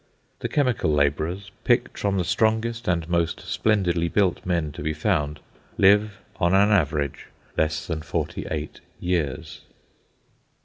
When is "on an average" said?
6.37-7.27